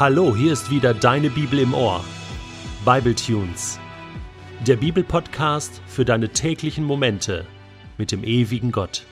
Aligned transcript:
Hallo, 0.00 0.34
hier 0.34 0.54
ist 0.54 0.70
wieder 0.70 0.94
deine 0.94 1.28
Bibel 1.28 1.58
im 1.58 1.74
Ohr. 1.74 2.02
Bible 2.86 3.14
Tunes. 3.14 3.78
Der 4.66 4.76
Bibelpodcast 4.76 5.82
für 5.86 6.06
deine 6.06 6.30
täglichen 6.30 6.84
Momente 6.84 7.44
mit 7.98 8.10
dem 8.10 8.24
ewigen 8.24 8.72
Gott. 8.72 9.04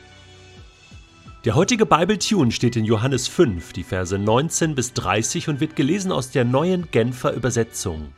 Der 1.45 1.57
heutige 1.57 1.85
Bible 1.85 2.19
Tune 2.19 2.53
steht 2.53 2.75
in 2.75 2.87
Johannes 2.87 3.29
5, 3.29 3.75
die 3.75 3.83
Verse 3.83 4.19
19 4.19 4.75
bis 4.75 4.95
30 4.95 5.51
und 5.51 5.61
wird 5.61 5.77
gelesen 5.77 6.11
aus 6.11 6.31
der 6.31 6.47
neuen 6.47 6.91
Genfer 6.91 7.35
Übersetzung. 7.35 8.15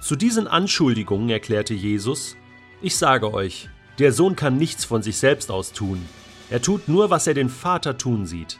Zu 0.00 0.16
diesen 0.16 0.48
Anschuldigungen 0.48 1.30
erklärte 1.30 1.74
Jesus: 1.74 2.34
Ich 2.82 2.96
sage 2.96 3.32
euch, 3.32 3.68
der 4.00 4.12
Sohn 4.12 4.34
kann 4.34 4.56
nichts 4.56 4.84
von 4.84 5.04
sich 5.04 5.18
selbst 5.18 5.52
aus 5.52 5.72
tun. 5.72 6.04
Er 6.50 6.62
tut 6.62 6.88
nur, 6.88 7.10
was 7.10 7.28
er 7.28 7.34
den 7.34 7.48
Vater 7.48 7.96
tun 7.96 8.26
sieht. 8.26 8.58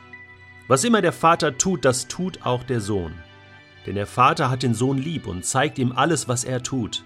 Was 0.69 0.85
immer 0.85 1.03
der 1.03 1.13
Vater 1.13 1.59
tut, 1.59 1.85
das 1.85 2.07
tut 2.07 2.47
auch 2.47 2.63
der 2.63 2.81
Sohn. 2.81 3.15
Denn 3.89 3.95
der 3.95 4.07
Vater 4.07 4.51
hat 4.51 4.63
den 4.63 4.75
Sohn 4.75 4.99
lieb 4.99 5.27
und 5.27 5.47
zeigt 5.47 5.79
ihm 5.79 5.93
alles, 5.93 6.29
was 6.29 6.45
er 6.45 6.63
tut. 6.63 7.05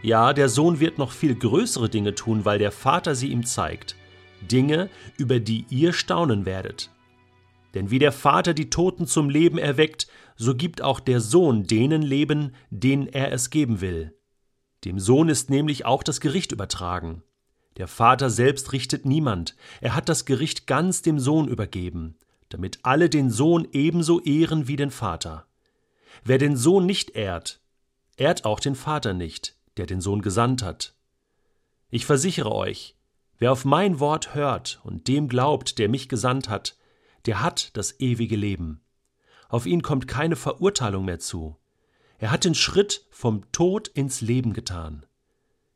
Ja, 0.00 0.32
der 0.32 0.48
Sohn 0.48 0.78
wird 0.78 0.96
noch 0.96 1.10
viel 1.10 1.34
größere 1.34 1.88
Dinge 1.88 2.14
tun, 2.14 2.44
weil 2.44 2.60
der 2.60 2.70
Vater 2.70 3.16
sie 3.16 3.32
ihm 3.32 3.44
zeigt. 3.44 3.96
Dinge, 4.40 4.90
über 5.16 5.40
die 5.40 5.66
ihr 5.70 5.92
staunen 5.92 6.46
werdet. 6.46 6.92
Denn 7.74 7.90
wie 7.90 7.98
der 7.98 8.12
Vater 8.12 8.54
die 8.54 8.70
Toten 8.70 9.08
zum 9.08 9.28
Leben 9.28 9.58
erweckt, 9.58 10.06
so 10.36 10.54
gibt 10.54 10.82
auch 10.82 11.00
der 11.00 11.20
Sohn 11.20 11.66
denen 11.66 12.02
Leben, 12.02 12.54
denen 12.70 13.08
er 13.08 13.32
es 13.32 13.50
geben 13.50 13.80
will. 13.80 14.16
Dem 14.84 15.00
Sohn 15.00 15.28
ist 15.28 15.50
nämlich 15.50 15.84
auch 15.84 16.04
das 16.04 16.20
Gericht 16.20 16.52
übertragen. 16.52 17.24
Der 17.76 17.88
Vater 17.88 18.30
selbst 18.30 18.72
richtet 18.72 19.04
niemand, 19.04 19.56
er 19.80 19.96
hat 19.96 20.08
das 20.08 20.26
Gericht 20.26 20.68
ganz 20.68 21.02
dem 21.02 21.18
Sohn 21.18 21.48
übergeben, 21.48 22.14
damit 22.50 22.78
alle 22.84 23.08
den 23.10 23.30
Sohn 23.30 23.66
ebenso 23.72 24.20
ehren 24.20 24.68
wie 24.68 24.76
den 24.76 24.92
Vater. 24.92 25.48
Wer 26.22 26.38
den 26.38 26.56
Sohn 26.56 26.86
nicht 26.86 27.10
ehrt, 27.10 27.60
ehrt 28.16 28.44
auch 28.44 28.60
den 28.60 28.74
Vater 28.74 29.12
nicht, 29.12 29.56
der 29.76 29.86
den 29.86 30.00
Sohn 30.00 30.22
gesandt 30.22 30.62
hat. 30.62 30.94
Ich 31.90 32.06
versichere 32.06 32.52
euch, 32.52 32.96
wer 33.38 33.52
auf 33.52 33.64
mein 33.64 34.00
Wort 34.00 34.34
hört 34.34 34.80
und 34.84 35.08
dem 35.08 35.28
glaubt, 35.28 35.78
der 35.78 35.88
mich 35.88 36.08
gesandt 36.08 36.48
hat, 36.48 36.76
der 37.26 37.42
hat 37.42 37.76
das 37.76 37.98
ewige 38.00 38.36
Leben. 38.36 38.80
Auf 39.48 39.66
ihn 39.66 39.82
kommt 39.82 40.08
keine 40.08 40.36
Verurteilung 40.36 41.04
mehr 41.04 41.18
zu. 41.18 41.56
Er 42.18 42.30
hat 42.30 42.44
den 42.44 42.54
Schritt 42.54 43.06
vom 43.10 43.50
Tod 43.52 43.88
ins 43.88 44.20
Leben 44.20 44.52
getan. 44.52 45.06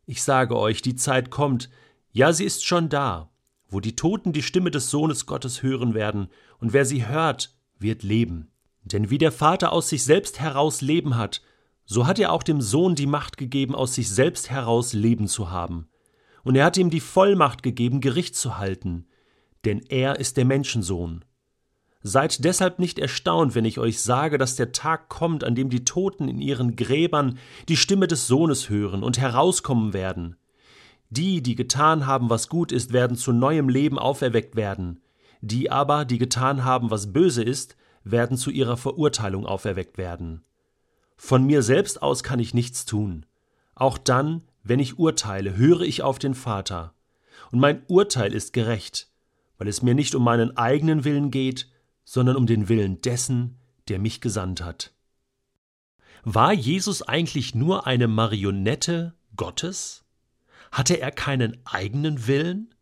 Ich 0.07 0.23
sage 0.23 0.57
euch, 0.57 0.83
die 0.83 0.97
Zeit 0.97 1.31
kommt, 1.31 1.69
ja 2.13 2.33
sie 2.33 2.45
ist 2.45 2.65
schon 2.65 2.89
da, 2.89 3.31
wo 3.69 3.81
die 3.81 3.97
Toten 3.97 4.33
die 4.33 4.43
Stimme 4.43 4.71
des 4.71 4.91
Sohnes 4.91 5.27
Gottes 5.27 5.63
hören 5.63 5.95
werden, 5.95 6.29
und 6.59 6.73
wer 6.73 6.85
sie 6.85 7.07
hört, 7.07 7.55
wird 7.79 8.03
leben. 8.03 8.51
Denn 8.93 9.11
wie 9.11 9.19
der 9.19 9.33
Vater 9.33 9.73
aus 9.73 9.89
sich 9.89 10.05
selbst 10.05 10.41
heraus 10.41 10.81
Leben 10.81 11.17
hat, 11.17 11.43
so 11.85 12.07
hat 12.07 12.19
er 12.19 12.33
auch 12.33 12.43
dem 12.43 12.61
Sohn 12.61 12.95
die 12.95 13.07
Macht 13.07 13.37
gegeben, 13.37 13.75
aus 13.75 13.95
sich 13.95 14.11
selbst 14.11 14.51
heraus 14.51 14.93
Leben 14.93 15.27
zu 15.27 15.51
haben. 15.51 15.89
Und 16.45 16.55
er 16.57 16.65
hat 16.65 16.77
ihm 16.77 16.91
die 16.91 17.01
Vollmacht 17.01 17.63
gegeben, 17.63 18.01
Gericht 18.01 18.37
zu 18.37 18.59
halten, 18.59 19.07
denn 19.65 19.81
er 19.89 20.19
ist 20.19 20.37
der 20.37 20.45
Menschensohn. 20.45 21.25
Seid 22.03 22.45
deshalb 22.45 22.79
nicht 22.79 22.99
erstaunt, 22.99 23.55
wenn 23.55 23.65
ich 23.65 23.79
euch 23.79 24.01
sage, 24.01 24.39
dass 24.39 24.55
der 24.55 24.73
Tag 24.73 25.09
kommt, 25.09 25.43
an 25.45 25.55
dem 25.55 25.69
die 25.69 25.85
Toten 25.85 26.29
in 26.29 26.41
ihren 26.41 26.77
Gräbern 26.77 27.39
die 27.69 27.77
Stimme 27.77 28.07
des 28.07 28.27
Sohnes 28.27 28.69
hören 28.69 29.03
und 29.03 29.19
herauskommen 29.19 29.93
werden. 29.93 30.37
Die, 31.11 31.43
die 31.43 31.55
getan 31.55 32.07
haben, 32.07 32.31
was 32.31 32.49
gut 32.49 32.71
ist, 32.71 32.93
werden 32.93 33.17
zu 33.17 33.33
neuem 33.33 33.69
Leben 33.69 33.99
auferweckt 33.99 34.57
werden. 34.57 35.01
Die 35.41 35.71
aber, 35.71 36.05
die 36.05 36.19
getan 36.19 36.65
haben, 36.65 36.91
was 36.91 37.13
böse 37.13 37.43
ist, 37.43 37.77
werden 38.05 38.37
zu 38.37 38.51
ihrer 38.51 38.77
Verurteilung 38.77 39.47
auferweckt 39.47 39.99
werden. 39.99 40.45
Von 41.17 41.45
mir 41.45 41.63
selbst 41.63 42.03
aus 42.03 42.23
kann 42.23 42.39
ich 42.39 42.55
nichts 42.55 42.85
tun. 42.85 43.27
Auch 43.75 43.99
dann, 43.99 44.43
wenn 44.63 44.79
ich 44.79 44.99
urteile, 44.99 45.57
höre 45.57 45.83
ich 45.83 46.03
auf 46.03 46.19
den 46.19 46.35
Vater. 46.35 46.95
Und 47.51 47.61
mein 47.61 47.83
Urteil 47.89 48.33
ist 48.33 48.53
gerecht, 48.53 49.11
weil 49.59 49.69
es 49.69 49.83
mir 49.83 49.95
nicht 49.95 50.15
um 50.15 50.23
meinen 50.23 50.57
eigenen 50.57 51.05
Willen 51.05 51.31
geht, 51.31 51.69
sondern 52.05 52.37
um 52.37 52.47
den 52.47 52.69
Willen 52.69 53.01
dessen, 53.03 53.59
der 53.89 53.99
mich 53.99 54.21
gesandt 54.21 54.63
hat. 54.63 54.93
War 56.25 56.53
Jesus 56.53 57.03
eigentlich 57.03 57.55
nur 57.55 57.87
eine 57.87 58.09
Marionette 58.09 59.15
Gottes? 59.37 60.05
Hatte 60.71 61.01
er 61.01 61.11
keinen 61.11 61.57
eigenen 61.65 62.27
Willen? 62.27 62.75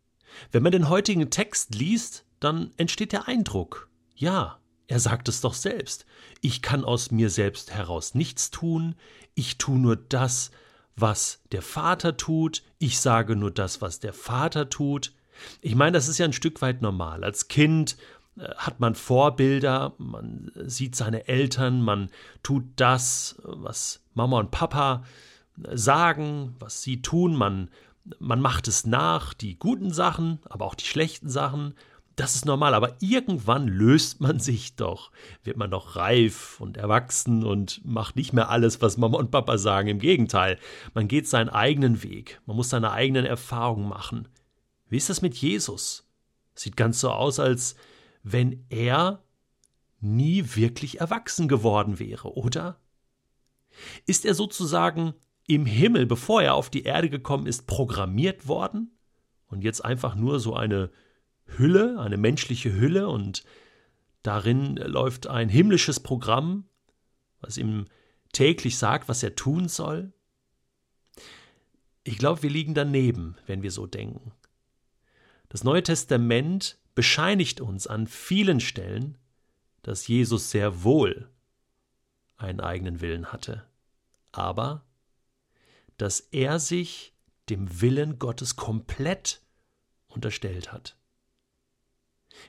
Wenn 0.51 0.63
man 0.63 0.71
den 0.71 0.89
heutigen 0.89 1.29
Text 1.29 1.75
liest, 1.75 2.25
dann 2.39 2.71
entsteht 2.77 3.11
der 3.11 3.27
Eindruck, 3.27 3.89
ja, 4.15 4.59
er 4.87 4.99
sagt 4.99 5.27
es 5.27 5.41
doch 5.41 5.53
selbst. 5.53 6.05
Ich 6.41 6.61
kann 6.61 6.83
aus 6.83 7.11
mir 7.11 7.29
selbst 7.29 7.71
heraus 7.71 8.15
nichts 8.15 8.51
tun, 8.51 8.95
ich 9.35 9.57
tue 9.57 9.77
nur 9.77 9.95
das, 9.95 10.51
was 10.95 11.41
der 11.51 11.61
Vater 11.61 12.17
tut, 12.17 12.63
ich 12.79 12.99
sage 12.99 13.35
nur 13.35 13.51
das, 13.51 13.81
was 13.81 13.99
der 13.99 14.13
Vater 14.13 14.69
tut. 14.69 15.13
Ich 15.61 15.75
meine, 15.75 15.91
das 15.91 16.07
ist 16.07 16.17
ja 16.17 16.25
ein 16.25 16.33
Stück 16.33 16.61
weit 16.61 16.81
normal. 16.81 17.23
Als 17.23 17.47
Kind 17.47 17.97
äh, 18.37 18.49
hat 18.55 18.79
man 18.79 18.95
Vorbilder, 18.95 19.93
man 19.99 20.51
sieht 20.55 20.95
seine 20.95 21.27
Eltern, 21.27 21.81
man 21.81 22.09
tut 22.41 22.63
das, 22.77 23.35
was 23.43 24.01
Mama 24.15 24.39
und 24.39 24.51
Papa 24.51 25.03
sagen, 25.73 26.55
was 26.59 26.81
sie 26.81 27.01
tun, 27.01 27.35
man, 27.35 27.69
man 28.19 28.41
macht 28.41 28.67
es 28.67 28.85
nach, 28.85 29.33
die 29.33 29.57
guten 29.57 29.91
Sachen, 29.91 30.39
aber 30.45 30.65
auch 30.65 30.75
die 30.75 30.85
schlechten 30.85 31.29
Sachen, 31.29 31.75
das 32.17 32.33
ist 32.33 32.45
normal, 32.45 32.73
aber 32.73 32.95
irgendwann 32.99 33.67
löst 33.67 34.21
man 34.21 34.39
sich 34.39 34.75
doch, 34.75 35.11
wird 35.43 35.55
man 35.55 35.69
doch 35.69 35.95
reif 35.95 36.59
und 36.59 36.75
erwachsen 36.75 37.45
und 37.45 37.85
macht 37.85 38.15
nicht 38.15 38.33
mehr 38.33 38.49
alles, 38.49 38.81
was 38.81 38.97
Mama 38.97 39.19
und 39.19 39.29
Papa 39.29 39.59
sagen. 39.59 39.87
Im 39.87 39.99
Gegenteil, 39.99 40.57
man 40.95 41.07
geht 41.07 41.27
seinen 41.27 41.49
eigenen 41.49 42.01
Weg, 42.01 42.41
man 42.47 42.55
muss 42.55 42.69
seine 42.69 42.91
eigenen 42.91 43.23
Erfahrungen 43.23 43.87
machen. 43.87 44.27
Wie 44.89 44.97
ist 44.97 45.11
das 45.11 45.21
mit 45.21 45.35
Jesus? 45.35 46.09
Sieht 46.55 46.75
ganz 46.75 46.99
so 46.99 47.11
aus, 47.11 47.39
als 47.39 47.75
wenn 48.23 48.65
er 48.69 49.23
nie 49.99 50.43
wirklich 50.55 50.99
erwachsen 50.99 51.47
geworden 51.47 51.99
wäre, 51.99 52.35
oder? 52.35 52.79
Ist 54.07 54.25
er 54.25 54.33
sozusagen 54.33 55.13
im 55.45 55.67
Himmel, 55.67 56.07
bevor 56.07 56.41
er 56.41 56.55
auf 56.55 56.71
die 56.71 56.83
Erde 56.83 57.11
gekommen 57.11 57.45
ist, 57.45 57.67
programmiert 57.67 58.47
worden 58.47 58.97
und 59.49 59.63
jetzt 59.63 59.85
einfach 59.85 60.15
nur 60.15 60.39
so 60.39 60.55
eine 60.55 60.89
Hülle, 61.47 61.99
eine 61.99 62.17
menschliche 62.17 62.73
Hülle 62.73 63.07
und 63.07 63.43
darin 64.23 64.75
läuft 64.75 65.27
ein 65.27 65.49
himmlisches 65.49 65.99
Programm, 65.99 66.65
was 67.39 67.57
ihm 67.57 67.85
täglich 68.33 68.77
sagt, 68.77 69.07
was 69.07 69.23
er 69.23 69.35
tun 69.35 69.67
soll. 69.69 70.13
Ich 72.03 72.17
glaube, 72.17 72.43
wir 72.43 72.49
liegen 72.49 72.73
daneben, 72.73 73.37
wenn 73.45 73.63
wir 73.63 73.71
so 73.71 73.87
denken. 73.87 74.31
Das 75.49 75.63
Neue 75.63 75.83
Testament 75.83 76.77
bescheinigt 76.95 77.61
uns 77.61 77.87
an 77.87 78.07
vielen 78.07 78.59
Stellen, 78.59 79.17
dass 79.81 80.07
Jesus 80.07 80.51
sehr 80.51 80.83
wohl 80.83 81.29
einen 82.37 82.59
eigenen 82.59 83.01
Willen 83.01 83.31
hatte, 83.31 83.65
aber 84.31 84.85
dass 85.97 86.19
er 86.19 86.59
sich 86.59 87.13
dem 87.49 87.81
Willen 87.81 88.19
Gottes 88.19 88.55
komplett 88.55 89.41
unterstellt 90.07 90.71
hat. 90.71 90.96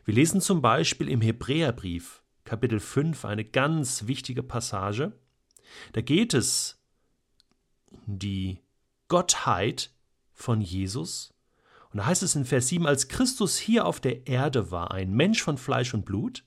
Wir 0.04 0.15
lesen 0.15 0.41
zum 0.41 0.62
Beispiel 0.62 1.09
im 1.09 1.21
Hebräerbrief, 1.21 2.22
Kapitel 2.44 2.81
5, 2.81 3.25
eine 3.25 3.44
ganz 3.44 4.06
wichtige 4.06 4.43
Passage. 4.43 5.12
Da 5.93 6.00
geht 6.00 6.34
es 6.34 6.82
um 7.91 8.19
die 8.19 8.60
Gottheit 9.09 9.91
von 10.32 10.60
Jesus. 10.60 11.34
Und 11.91 11.99
da 11.99 12.06
heißt 12.06 12.22
es 12.22 12.37
in 12.37 12.44
Vers 12.44 12.69
7, 12.69 12.87
als 12.87 13.09
Christus 13.09 13.56
hier 13.59 13.87
auf 13.87 14.00
der 14.00 14.26
Erde 14.26 14.71
war, 14.71 14.93
ein 14.93 15.12
Mensch 15.12 15.43
von 15.43 15.59
Fleisch 15.59 15.94
und 15.94 16.05
Blut, 16.05 16.44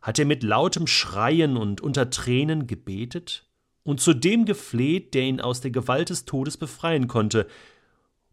hat 0.00 0.18
er 0.18 0.24
mit 0.24 0.42
lautem 0.42 0.86
Schreien 0.86 1.56
und 1.56 1.80
unter 1.80 2.10
Tränen 2.10 2.66
gebetet 2.66 3.48
und 3.84 4.00
zu 4.00 4.14
dem 4.14 4.44
gefleht, 4.44 5.14
der 5.14 5.22
ihn 5.22 5.40
aus 5.40 5.60
der 5.60 5.70
Gewalt 5.70 6.10
des 6.10 6.24
Todes 6.24 6.56
befreien 6.56 7.06
konnte, 7.06 7.46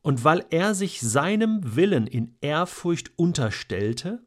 und 0.01 0.23
weil 0.23 0.45
er 0.49 0.75
sich 0.75 1.01
seinem 1.01 1.75
Willen 1.75 2.07
in 2.07 2.35
Ehrfurcht 2.41 3.11
unterstellte, 3.17 4.25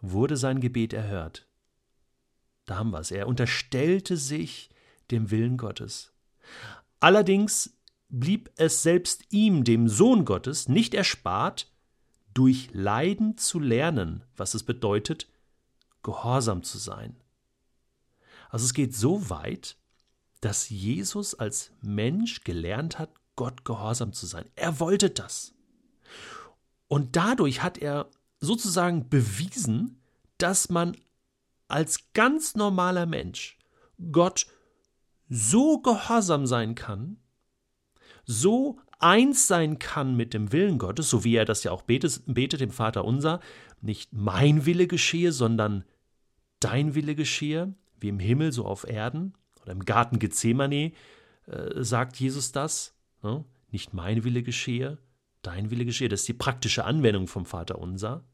wurde 0.00 0.36
sein 0.36 0.60
Gebet 0.60 0.92
erhört. 0.92 1.46
Da 2.64 2.76
haben 2.76 2.90
wir 2.90 3.00
es. 3.00 3.10
Er 3.10 3.28
unterstellte 3.28 4.16
sich 4.16 4.70
dem 5.10 5.30
Willen 5.30 5.56
Gottes. 5.56 6.12
Allerdings 7.00 7.78
blieb 8.08 8.50
es 8.56 8.82
selbst 8.82 9.24
ihm, 9.30 9.64
dem 9.64 9.88
Sohn 9.88 10.24
Gottes, 10.24 10.68
nicht 10.68 10.94
erspart, 10.94 11.70
durch 12.34 12.68
Leiden 12.72 13.38
zu 13.38 13.58
lernen, 13.58 14.24
was 14.36 14.54
es 14.54 14.62
bedeutet, 14.62 15.28
gehorsam 16.02 16.62
zu 16.62 16.78
sein. 16.78 17.16
Also 18.50 18.64
es 18.66 18.74
geht 18.74 18.94
so 18.94 19.30
weit, 19.30 19.76
dass 20.40 20.68
Jesus 20.68 21.34
als 21.34 21.72
Mensch 21.80 22.44
gelernt 22.44 22.98
hat, 22.98 23.10
Gott 23.36 23.64
gehorsam 23.64 24.12
zu 24.12 24.26
sein. 24.26 24.46
Er 24.56 24.80
wollte 24.80 25.10
das. 25.10 25.54
Und 26.88 27.16
dadurch 27.16 27.62
hat 27.62 27.78
er 27.78 28.10
sozusagen 28.40 29.08
bewiesen, 29.08 30.00
dass 30.38 30.68
man 30.68 30.96
als 31.68 32.12
ganz 32.12 32.54
normaler 32.54 33.06
Mensch 33.06 33.58
Gott 34.12 34.46
so 35.28 35.78
gehorsam 35.80 36.46
sein 36.46 36.74
kann, 36.74 37.16
so 38.24 38.78
eins 38.98 39.46
sein 39.46 39.78
kann 39.78 40.16
mit 40.16 40.34
dem 40.34 40.52
Willen 40.52 40.78
Gottes, 40.78 41.10
so 41.10 41.24
wie 41.24 41.36
er 41.36 41.44
das 41.44 41.64
ja 41.64 41.72
auch 41.72 41.82
betet, 41.82 42.22
betet 42.26 42.60
dem 42.60 42.70
Vater 42.70 43.04
unser, 43.04 43.40
nicht 43.80 44.12
mein 44.12 44.66
Wille 44.66 44.86
geschehe, 44.86 45.32
sondern 45.32 45.84
dein 46.60 46.94
Wille 46.94 47.14
geschehe, 47.14 47.74
wie 47.98 48.08
im 48.08 48.18
Himmel, 48.18 48.52
so 48.52 48.64
auf 48.64 48.88
Erden. 48.88 49.34
Oder 49.62 49.72
im 49.72 49.84
Garten 49.84 50.18
Gethsemane 50.18 50.92
äh, 51.46 51.82
sagt 51.82 52.16
Jesus 52.16 52.52
das. 52.52 52.95
Ne? 53.26 53.44
Nicht 53.72 53.92
mein 53.92 54.22
Wille 54.22 54.42
geschehe, 54.42 54.98
dein 55.42 55.70
Wille 55.70 55.84
geschehe. 55.84 56.08
Das 56.08 56.20
ist 56.20 56.28
die 56.28 56.34
praktische 56.34 56.84
Anwendung 56.84 57.26
vom 57.26 57.44
Vater 57.44 57.78
unser. 57.78 58.24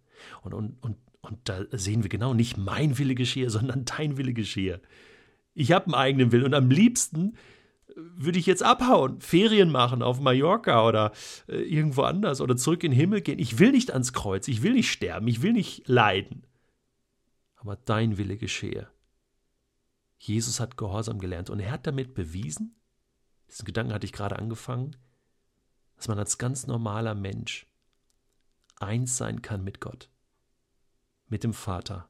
Und, 0.42 0.52
und, 0.52 0.76
und, 0.82 0.96
und 1.22 1.38
da 1.44 1.64
sehen 1.72 2.02
wir 2.02 2.10
genau, 2.10 2.34
nicht 2.34 2.58
mein 2.58 2.98
Wille 2.98 3.14
geschehe, 3.14 3.48
sondern 3.48 3.84
dein 3.84 4.18
Wille 4.18 4.34
geschehe. 4.34 4.80
Ich 5.54 5.72
habe 5.72 5.86
einen 5.86 5.94
eigenen 5.94 6.32
Willen 6.32 6.44
und 6.44 6.54
am 6.54 6.70
liebsten 6.70 7.36
würde 7.96 8.38
ich 8.38 8.46
jetzt 8.46 8.62
abhauen, 8.62 9.20
Ferien 9.20 9.70
machen 9.70 10.02
auf 10.02 10.20
Mallorca 10.20 10.86
oder 10.86 11.12
äh, 11.48 11.56
irgendwo 11.56 12.02
anders 12.02 12.40
oder 12.40 12.56
zurück 12.56 12.84
in 12.84 12.92
den 12.92 12.98
Himmel 12.98 13.20
gehen. 13.20 13.38
Ich 13.38 13.58
will 13.58 13.72
nicht 13.72 13.90
ans 13.90 14.12
Kreuz, 14.12 14.48
ich 14.48 14.62
will 14.62 14.72
nicht 14.72 14.90
sterben, 14.90 15.28
ich 15.28 15.42
will 15.42 15.52
nicht 15.52 15.88
leiden. 15.88 16.46
Aber 17.56 17.76
dein 17.76 18.18
Wille 18.18 18.36
geschehe. 18.36 18.88
Jesus 20.18 20.60
hat 20.60 20.76
Gehorsam 20.76 21.18
gelernt 21.18 21.50
und 21.50 21.60
er 21.60 21.70
hat 21.70 21.86
damit 21.86 22.14
bewiesen, 22.14 22.76
diesen 23.52 23.64
Gedanken 23.64 23.92
hatte 23.92 24.06
ich 24.06 24.12
gerade 24.12 24.38
angefangen, 24.38 24.96
dass 25.96 26.08
man 26.08 26.18
als 26.18 26.38
ganz 26.38 26.66
normaler 26.66 27.14
Mensch 27.14 27.66
eins 28.80 29.16
sein 29.16 29.42
kann 29.42 29.62
mit 29.62 29.80
Gott, 29.80 30.10
mit 31.28 31.44
dem 31.44 31.54
Vater, 31.54 32.08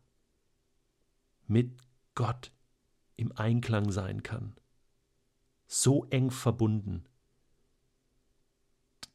mit 1.46 1.76
Gott 2.14 2.52
im 3.16 3.32
Einklang 3.36 3.90
sein 3.92 4.22
kann 4.22 4.56
so 5.72 6.04
eng 6.10 6.30
verbunden, 6.30 7.06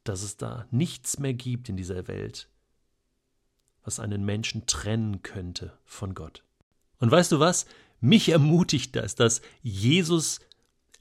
dass 0.04 0.24
es 0.24 0.38
da 0.38 0.68
nichts 0.72 1.20
mehr 1.20 1.36
gibt 1.36 1.70
in 1.70 1.78
dieser 1.78 2.08
Welt, 2.08 2.50
was 3.84 4.00
einen 4.00 4.26
Menschen 4.26 4.66
trennen 4.66 5.22
könnte 5.22 5.78
von 5.86 6.16
Gott. 6.16 6.44
Und 7.00 7.12
weißt 7.12 7.32
du 7.32 7.40
was? 7.40 7.68
Mich 8.00 8.30
ermutigt 8.30 8.96
das, 8.96 9.14
dass 9.14 9.42
Jesus 9.62 10.40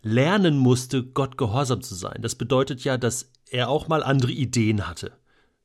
lernen 0.06 0.56
musste, 0.56 1.02
Gott 1.02 1.36
gehorsam 1.36 1.82
zu 1.82 1.94
sein. 1.94 2.22
Das 2.22 2.36
bedeutet 2.36 2.84
ja, 2.84 2.96
dass 2.96 3.32
er 3.50 3.68
auch 3.68 3.88
mal 3.88 4.02
andere 4.02 4.30
Ideen 4.32 4.86
hatte, 4.86 5.12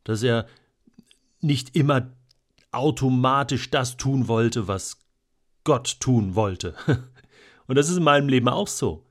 dass 0.03 0.23
er 0.23 0.47
nicht 1.41 1.75
immer 1.75 2.11
automatisch 2.71 3.69
das 3.69 3.97
tun 3.97 4.27
wollte, 4.27 4.67
was 4.67 4.97
Gott 5.63 5.99
tun 5.99 6.35
wollte. 6.35 6.73
Und 7.67 7.75
das 7.75 7.89
ist 7.89 7.97
in 7.97 8.03
meinem 8.03 8.29
Leben 8.29 8.49
auch 8.49 8.67
so. 8.67 9.05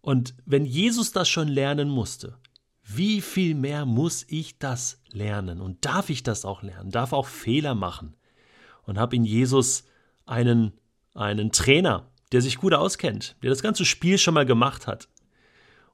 Und 0.00 0.34
wenn 0.46 0.64
Jesus 0.64 1.12
das 1.12 1.28
schon 1.28 1.48
lernen 1.48 1.90
musste, 1.90 2.38
wie 2.82 3.20
viel 3.20 3.54
mehr 3.54 3.84
muss 3.84 4.24
ich 4.28 4.58
das 4.58 5.02
lernen? 5.10 5.60
Und 5.60 5.84
darf 5.84 6.08
ich 6.08 6.22
das 6.22 6.46
auch 6.46 6.62
lernen? 6.62 6.90
Darf 6.90 7.12
auch 7.12 7.26
Fehler 7.26 7.74
machen? 7.74 8.16
Und 8.84 8.98
habe 8.98 9.16
in 9.16 9.24
Jesus 9.24 9.84
einen, 10.24 10.72
einen 11.14 11.52
Trainer, 11.52 12.09
der 12.32 12.42
sich 12.42 12.56
gut 12.58 12.74
auskennt, 12.74 13.36
der 13.42 13.50
das 13.50 13.62
ganze 13.62 13.84
Spiel 13.84 14.18
schon 14.18 14.34
mal 14.34 14.46
gemacht 14.46 14.86
hat. 14.86 15.08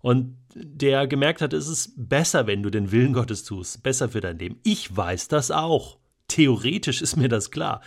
Und 0.00 0.36
der 0.54 1.06
gemerkt 1.06 1.40
hat, 1.40 1.52
es 1.52 1.68
ist 1.68 1.94
besser, 1.96 2.46
wenn 2.46 2.62
du 2.62 2.70
den 2.70 2.92
Willen 2.92 3.12
Gottes 3.12 3.44
tust, 3.44 3.82
besser 3.82 4.08
für 4.08 4.20
dein 4.20 4.38
Leben. 4.38 4.60
Ich 4.62 4.94
weiß 4.94 5.28
das 5.28 5.50
auch. 5.50 5.98
Theoretisch 6.28 7.02
ist 7.02 7.16
mir 7.16 7.28
das 7.28 7.50
klar. 7.50 7.80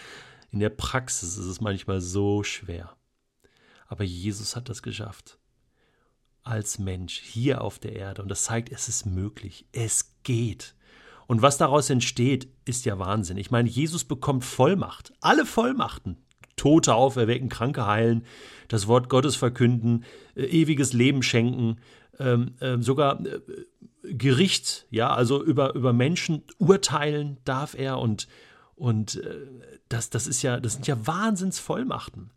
In 0.51 0.59
der 0.59 0.69
Praxis 0.69 1.37
ist 1.37 1.45
es 1.45 1.61
manchmal 1.61 2.01
so 2.01 2.43
schwer. 2.43 2.95
Aber 3.87 4.03
Jesus 4.03 4.55
hat 4.55 4.69
das 4.69 4.81
geschafft 4.81 5.39
als 6.43 6.79
Mensch 6.79 7.19
hier 7.19 7.61
auf 7.61 7.79
der 7.79 7.95
Erde. 7.95 8.21
Und 8.21 8.29
das 8.29 8.43
zeigt, 8.43 8.71
es 8.71 8.89
ist 8.89 9.05
möglich. 9.05 9.65
Es 9.71 10.15
geht. 10.23 10.75
Und 11.27 11.41
was 11.41 11.57
daraus 11.57 11.89
entsteht, 11.89 12.49
ist 12.65 12.85
ja 12.85 12.97
Wahnsinn. 12.97 13.37
Ich 13.37 13.51
meine, 13.51 13.69
Jesus 13.69 14.03
bekommt 14.03 14.43
Vollmacht. 14.43 15.13
Alle 15.21 15.45
Vollmachten. 15.45 16.17
Tote 16.59 16.93
auferwecken, 16.93 17.49
Kranke 17.49 17.87
heilen, 17.87 18.23
das 18.67 18.87
Wort 18.87 19.09
Gottes 19.09 19.35
verkünden, 19.35 20.03
äh, 20.35 20.43
ewiges 20.43 20.93
Leben 20.93 21.23
schenken, 21.23 21.77
ähm, 22.19 22.53
äh, 22.59 22.77
sogar 22.79 23.25
äh, 23.25 23.39
Gericht, 24.03 24.85
ja, 24.89 25.13
also 25.13 25.43
über, 25.43 25.73
über 25.75 25.93
Menschen 25.93 26.43
urteilen 26.57 27.37
darf 27.45 27.75
er 27.77 27.99
und, 27.99 28.27
und 28.75 29.15
äh, 29.15 29.47
das, 29.89 30.09
das 30.09 30.27
ist 30.27 30.41
ja, 30.41 30.59
das 30.59 30.73
sind 30.73 30.87
ja 30.87 31.05
Wahnsinnsvollmachten. 31.05 32.31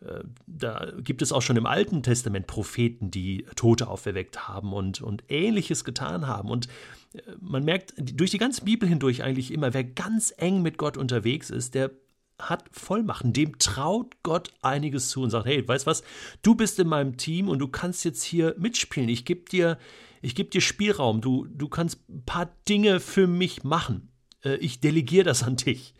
Äh, 0.00 0.24
da 0.46 0.92
gibt 0.98 1.22
es 1.22 1.32
auch 1.32 1.42
schon 1.42 1.56
im 1.56 1.66
Alten 1.66 2.02
Testament 2.02 2.46
Propheten, 2.46 3.10
die 3.10 3.46
Tote 3.56 3.88
auferweckt 3.88 4.48
haben 4.48 4.72
und, 4.72 5.00
und 5.00 5.24
Ähnliches 5.28 5.84
getan 5.84 6.26
haben. 6.26 6.50
Und 6.50 6.68
äh, 7.14 7.20
man 7.40 7.64
merkt 7.64 7.94
durch 7.98 8.30
die 8.30 8.38
ganze 8.38 8.64
Bibel 8.64 8.88
hindurch 8.88 9.22
eigentlich 9.22 9.52
immer, 9.52 9.74
wer 9.74 9.84
ganz 9.84 10.34
eng 10.36 10.62
mit 10.62 10.78
Gott 10.78 10.96
unterwegs 10.96 11.50
ist, 11.50 11.74
der 11.74 11.90
hat 12.38 12.64
Vollmachten, 12.72 13.32
dem 13.32 13.58
traut 13.58 14.22
Gott 14.22 14.52
einiges 14.62 15.08
zu 15.08 15.22
und 15.22 15.30
sagt, 15.30 15.46
hey, 15.46 15.66
weißt 15.66 15.86
was, 15.86 16.02
du 16.42 16.54
bist 16.54 16.78
in 16.78 16.88
meinem 16.88 17.16
Team 17.16 17.48
und 17.48 17.58
du 17.58 17.68
kannst 17.68 18.04
jetzt 18.04 18.22
hier 18.22 18.54
mitspielen. 18.58 19.08
Ich 19.08 19.24
gebe 19.24 19.48
dir, 19.48 19.78
ich 20.22 20.34
gebe 20.34 20.50
dir 20.50 20.60
Spielraum. 20.60 21.20
Du, 21.20 21.46
du 21.46 21.68
kannst 21.68 22.00
ein 22.08 22.24
paar 22.24 22.50
Dinge 22.68 23.00
für 23.00 23.26
mich 23.26 23.64
machen. 23.64 24.10
Äh, 24.44 24.56
ich 24.56 24.80
delegiere 24.80 25.24
das 25.24 25.42
an 25.42 25.56
dich. 25.56 25.94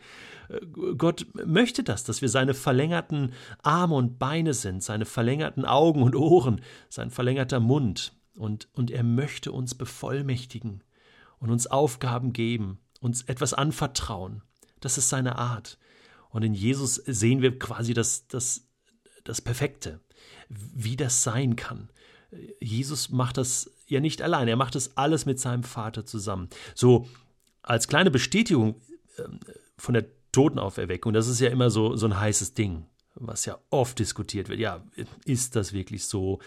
Gott 0.96 1.26
möchte 1.44 1.82
das, 1.82 2.04
dass 2.04 2.22
wir 2.22 2.28
seine 2.28 2.54
verlängerten 2.54 3.32
Arme 3.62 3.94
und 3.94 4.18
Beine 4.18 4.54
sind, 4.54 4.82
seine 4.82 5.04
verlängerten 5.04 5.64
Augen 5.64 6.02
und 6.02 6.14
Ohren, 6.14 6.60
sein 6.88 7.10
verlängerter 7.10 7.60
Mund. 7.60 8.12
Und, 8.36 8.68
und 8.72 8.90
er 8.90 9.02
möchte 9.02 9.50
uns 9.50 9.74
bevollmächtigen 9.74 10.84
und 11.38 11.50
uns 11.50 11.66
Aufgaben 11.66 12.32
geben, 12.32 12.78
uns 13.00 13.22
etwas 13.22 13.54
anvertrauen. 13.54 14.42
Das 14.80 14.98
ist 14.98 15.08
seine 15.08 15.36
Art. 15.36 15.78
Und 16.36 16.42
in 16.42 16.52
Jesus 16.52 16.96
sehen 16.96 17.40
wir 17.40 17.58
quasi 17.58 17.94
das, 17.94 18.28
das, 18.28 18.68
das 19.24 19.40
Perfekte, 19.40 20.00
wie 20.50 20.94
das 20.94 21.22
sein 21.22 21.56
kann. 21.56 21.88
Jesus 22.60 23.08
macht 23.08 23.38
das 23.38 23.70
ja 23.86 24.00
nicht 24.00 24.20
allein, 24.20 24.46
er 24.46 24.56
macht 24.56 24.74
das 24.74 24.98
alles 24.98 25.24
mit 25.24 25.40
seinem 25.40 25.62
Vater 25.62 26.04
zusammen. 26.04 26.50
So 26.74 27.08
als 27.62 27.88
kleine 27.88 28.10
Bestätigung 28.10 28.82
ähm, 29.16 29.40
von 29.78 29.94
der 29.94 30.04
Totenauferweckung, 30.30 31.14
das 31.14 31.26
ist 31.26 31.40
ja 31.40 31.48
immer 31.48 31.70
so, 31.70 31.96
so 31.96 32.05
ein 32.05 32.20
heißes 32.20 32.52
Ding, 32.52 32.84
was 33.14 33.46
ja 33.46 33.58
oft 33.70 33.98
diskutiert 33.98 34.50
wird. 34.50 34.60
Ja, 34.60 34.84
ist 35.24 35.56
das 35.56 35.72
wirklich 35.72 36.05
so? 36.05 36.40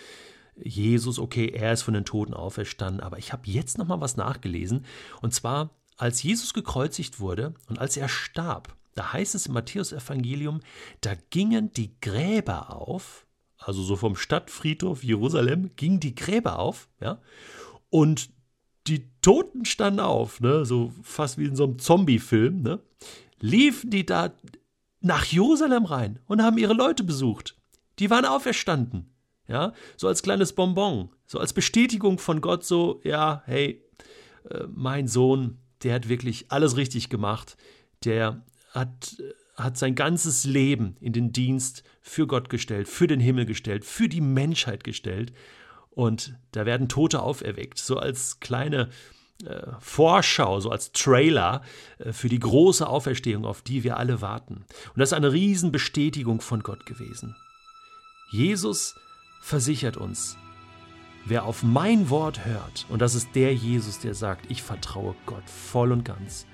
Jesus, 0.55 1.17
okay, 1.17 1.47
er 1.47 1.73
ist 1.73 1.81
von 1.81 1.95
den 1.95 2.05
Toten 2.05 2.35
auferstanden, 2.35 3.01
aber 3.01 3.17
ich 3.17 3.33
habe 3.33 3.49
jetzt 3.49 3.79
noch 3.79 3.87
mal 3.87 4.01
was 4.01 4.17
nachgelesen 4.17 4.85
und 5.23 5.33
zwar 5.33 5.71
als 5.97 6.21
Jesus 6.21 6.53
gekreuzigt 6.53 7.19
wurde 7.19 7.55
und 7.67 7.79
als 7.79 7.97
er 7.97 8.07
starb, 8.07 8.75
da 8.95 9.13
heißt 9.13 9.35
es 9.35 9.47
im 9.47 9.53
Matthäusevangelium, 9.53 10.61
da 11.01 11.13
gingen 11.29 11.71
die 11.73 11.99
Gräber 12.01 12.75
auf, 12.75 13.25
also 13.57 13.81
so 13.83 13.95
vom 13.95 14.15
Stadtfriedhof 14.15 15.03
Jerusalem 15.03 15.71
gingen 15.75 15.99
die 15.99 16.15
Gräber 16.15 16.59
auf, 16.59 16.89
ja, 16.99 17.21
und 17.89 18.29
die 18.87 19.09
Toten 19.21 19.65
standen 19.65 19.99
auf, 19.99 20.39
ne, 20.39 20.65
so 20.65 20.91
fast 21.03 21.37
wie 21.37 21.45
in 21.45 21.55
so 21.55 21.65
einem 21.65 21.79
Zombie-Film, 21.79 22.61
ne, 22.61 22.79
liefen 23.39 23.89
die 23.89 24.05
da 24.05 24.33
nach 25.01 25.25
Jerusalem 25.25 25.85
rein 25.85 26.19
und 26.25 26.41
haben 26.41 26.57
ihre 26.57 26.73
Leute 26.73 27.03
besucht. 27.03 27.55
Die 27.99 28.09
waren 28.09 28.25
auferstanden. 28.25 29.13
Ja, 29.47 29.73
so 29.97 30.07
als 30.07 30.21
kleines 30.21 30.53
Bonbon, 30.53 31.09
so 31.25 31.39
als 31.39 31.53
Bestätigung 31.53 32.19
von 32.19 32.39
Gott, 32.39 32.63
so, 32.63 33.01
ja, 33.03 33.41
hey, 33.47 33.83
äh, 34.47 34.65
mein 34.69 35.07
Sohn, 35.07 35.57
der 35.81 35.95
hat 35.95 36.07
wirklich 36.07 36.51
alles 36.51 36.77
richtig 36.77 37.09
gemacht. 37.09 37.57
Der 38.03 38.45
hat, 38.71 39.17
hat 39.55 39.77
sein 39.77 39.95
ganzes 39.95 40.45
Leben 40.45 40.95
in 40.99 41.13
den 41.13 41.31
Dienst 41.31 41.83
für 42.01 42.27
Gott 42.27 42.49
gestellt, 42.49 42.87
für 42.87 43.07
den 43.07 43.19
Himmel 43.19 43.45
gestellt, 43.45 43.85
für 43.85 44.09
die 44.09 44.21
Menschheit 44.21 44.83
gestellt. 44.83 45.33
Und 45.91 46.35
da 46.51 46.65
werden 46.65 46.87
Tote 46.87 47.21
auferweckt, 47.21 47.77
so 47.77 47.97
als 47.97 48.39
kleine 48.39 48.89
äh, 49.45 49.67
Vorschau, 49.79 50.59
so 50.59 50.69
als 50.69 50.91
Trailer 50.91 51.61
äh, 51.97 52.11
für 52.11 52.29
die 52.29 52.39
große 52.39 52.87
Auferstehung, 52.87 53.45
auf 53.45 53.61
die 53.61 53.83
wir 53.83 53.97
alle 53.97 54.21
warten. 54.21 54.65
Und 54.93 54.97
das 54.97 55.09
ist 55.09 55.13
eine 55.13 55.31
Riesenbestätigung 55.31 56.41
von 56.41 56.61
Gott 56.61 56.85
gewesen. 56.85 57.35
Jesus 58.31 58.95
versichert 59.41 59.97
uns, 59.97 60.37
wer 61.25 61.45
auf 61.45 61.63
mein 61.63 62.09
Wort 62.09 62.45
hört, 62.45 62.85
und 62.89 63.01
das 63.01 63.15
ist 63.15 63.29
der 63.33 63.53
Jesus, 63.55 63.99
der 63.99 64.13
sagt, 64.13 64.51
ich 64.51 64.61
vertraue 64.61 65.15
Gott 65.25 65.49
voll 65.49 65.91
und 65.91 66.03
ganz, 66.03 66.45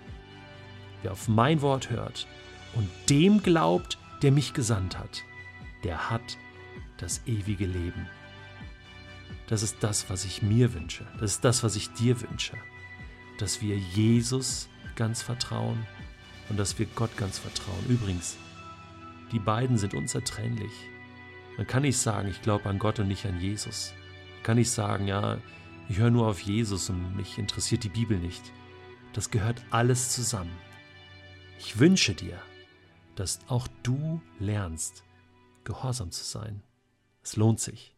der 1.05 1.11
auf 1.11 1.27
mein 1.27 1.61
Wort 1.61 1.91
hört 1.91 2.25
und 2.73 2.89
dem 3.11 3.43
glaubt, 3.43 3.99
der 4.23 4.31
mich 4.31 4.53
gesandt 4.53 4.97
hat, 4.97 5.23
der 5.83 6.09
hat 6.09 6.37
das 6.97 7.21
ewige 7.27 7.67
Leben. 7.67 8.09
Das 9.45 9.61
ist 9.61 9.77
das, 9.81 10.09
was 10.09 10.25
ich 10.25 10.41
mir 10.41 10.73
wünsche. 10.73 11.05
Das 11.19 11.33
ist 11.33 11.45
das, 11.45 11.63
was 11.63 11.75
ich 11.75 11.93
dir 11.93 12.19
wünsche. 12.21 12.57
Dass 13.37 13.61
wir 13.61 13.77
Jesus 13.77 14.67
ganz 14.95 15.21
vertrauen 15.21 15.85
und 16.49 16.57
dass 16.57 16.79
wir 16.79 16.87
Gott 16.95 17.15
ganz 17.17 17.37
vertrauen. 17.37 17.85
Übrigens, 17.87 18.37
die 19.31 19.37
beiden 19.37 19.77
sind 19.77 19.93
unzertrennlich. 19.93 20.71
Man 21.55 21.67
kann 21.67 21.83
nicht 21.83 21.99
sagen, 21.99 22.29
ich 22.29 22.41
glaube 22.41 22.67
an 22.67 22.79
Gott 22.79 22.97
und 22.97 23.09
nicht 23.09 23.27
an 23.27 23.39
Jesus. 23.39 23.93
Man 24.37 24.43
kann 24.43 24.57
nicht 24.57 24.71
sagen, 24.71 25.07
ja, 25.07 25.37
ich 25.87 25.99
höre 25.99 26.09
nur 26.09 26.27
auf 26.27 26.39
Jesus 26.39 26.89
und 26.89 27.15
mich 27.15 27.37
interessiert 27.37 27.83
die 27.83 27.89
Bibel 27.89 28.17
nicht. 28.17 28.51
Das 29.13 29.29
gehört 29.29 29.63
alles 29.69 30.09
zusammen. 30.09 30.65
Ich 31.59 31.79
wünsche 31.79 32.13
dir, 32.13 32.39
dass 33.15 33.39
auch 33.47 33.67
du 33.83 34.21
lernst, 34.39 35.03
gehorsam 35.63 36.11
zu 36.11 36.23
sein. 36.23 36.61
Es 37.23 37.35
lohnt 37.35 37.59
sich. 37.59 37.94